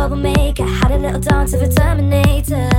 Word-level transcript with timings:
troublemaker. 0.00 0.64
Had 0.64 0.92
a 0.92 0.98
little 0.98 1.20
dance 1.20 1.52
of 1.52 1.60
a 1.60 1.68
Terminator. 1.68 2.70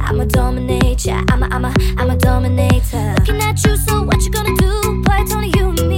I'm 0.00 0.20
a 0.20 0.26
dominator. 0.26 1.18
I'm 1.30 1.42
a, 1.42 1.46
I'm 1.46 1.64
a, 1.64 1.74
I'm 1.96 2.10
a 2.10 2.16
dominator. 2.16 3.14
Looking 3.18 3.40
at 3.40 3.64
you, 3.64 3.74
so 3.76 4.02
what 4.02 4.20
you 4.22 4.30
gonna 4.30 4.54
do? 4.56 5.02
Boy, 5.02 5.16
it's 5.20 5.32
only 5.32 5.50
you 5.56 5.70
and 5.70 5.88
me. 5.88 5.97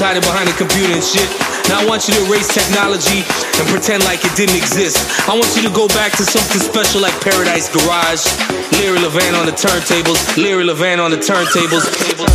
Hiding 0.00 0.22
behind 0.22 0.48
a 0.48 0.56
computer 0.56 0.94
and 0.96 1.04
shit. 1.04 1.28
Now 1.68 1.80
I 1.80 1.84
want 1.84 2.08
you 2.08 2.14
to 2.14 2.24
erase 2.24 2.48
technology 2.48 3.20
and 3.60 3.68
pretend 3.68 4.02
like 4.04 4.24
it 4.24 4.34
didn't 4.34 4.56
exist. 4.56 4.96
I 5.28 5.36
want 5.36 5.54
you 5.54 5.62
to 5.68 5.74
go 5.76 5.88
back 5.88 6.16
to 6.16 6.24
something 6.24 6.60
special 6.60 7.02
like 7.02 7.12
Paradise 7.20 7.68
Garage. 7.68 8.24
Larry 8.80 8.98
Levan 8.98 9.38
on 9.38 9.44
the 9.44 9.52
turntables. 9.52 10.24
Larry 10.40 10.64
Levan 10.64 11.04
on 11.04 11.10
the 11.10 11.18
turntables. 11.18 12.29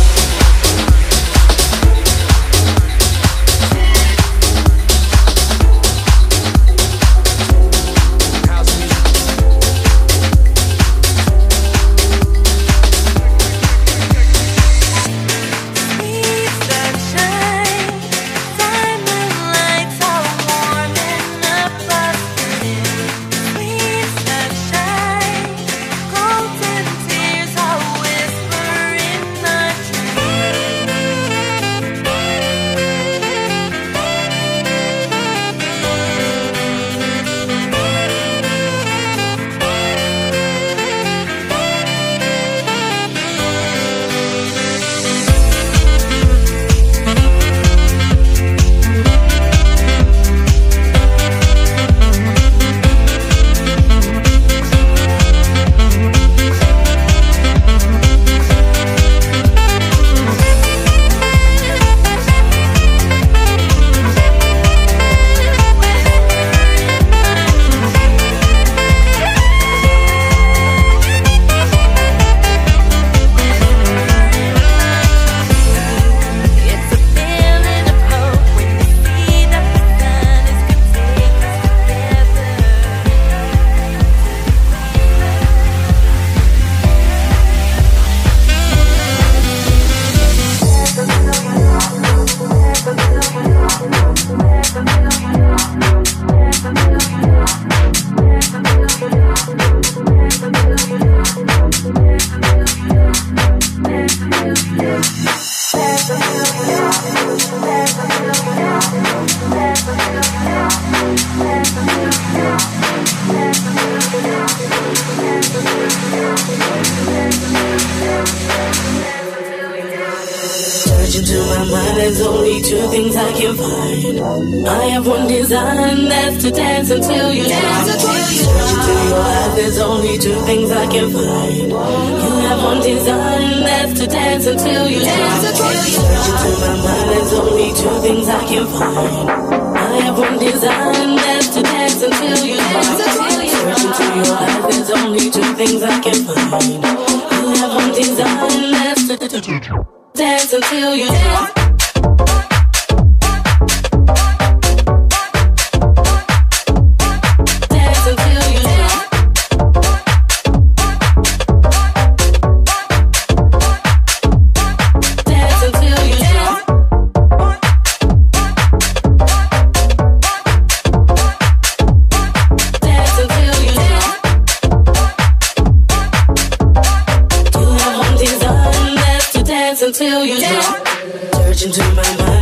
Search 179.96 181.62
into 181.62 181.80
my 181.94 182.16
mind, 182.18 182.35